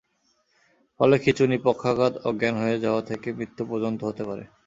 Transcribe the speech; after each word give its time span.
ফলে 0.99 1.15
খিঁচুনি, 1.19 1.57
পক্ষাঘাত, 1.63 2.13
অজ্ঞান 2.23 2.55
হয়ে 2.55 2.77
যাওয়া 2.79 3.01
থেকে 3.01 3.27
মৃত্যু 3.33 3.63
পর্যন্ত 3.65 3.99
হতে 4.03 4.23
পারে। 4.23 4.43